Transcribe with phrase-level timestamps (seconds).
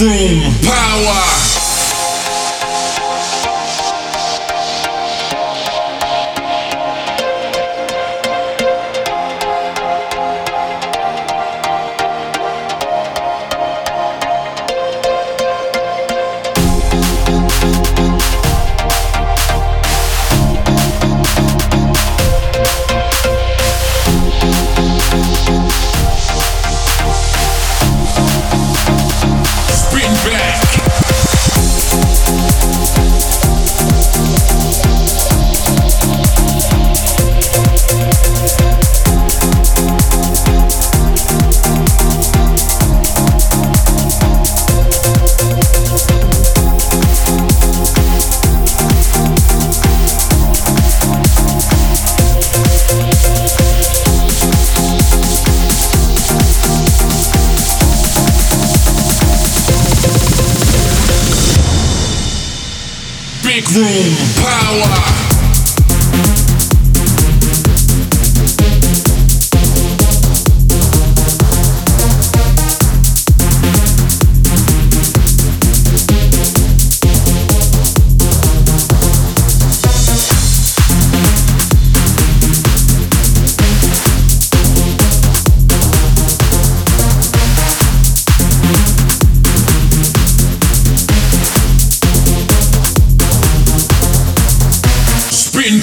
[0.00, 1.57] Room power.
[63.60, 65.37] big room power.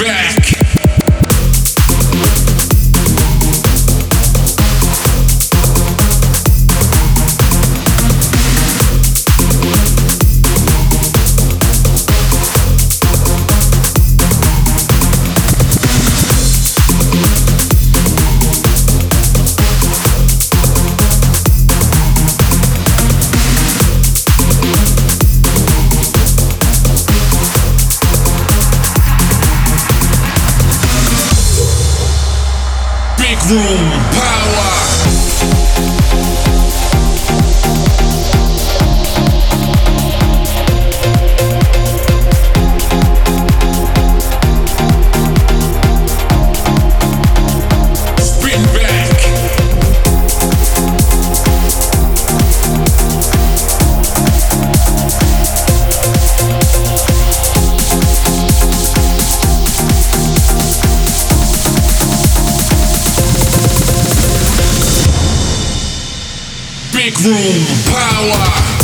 [0.00, 0.39] back.
[33.50, 34.79] Zoom Power.
[67.00, 68.79] Big room power.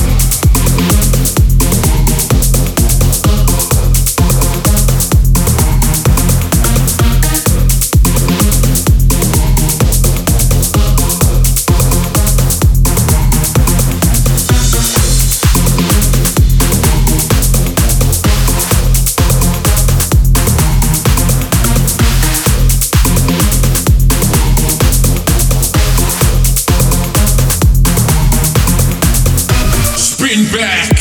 [30.53, 30.96] back.